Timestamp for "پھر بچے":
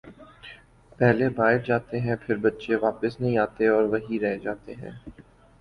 2.23-2.75